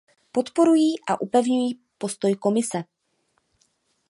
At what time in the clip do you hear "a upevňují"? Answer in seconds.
1.09-1.79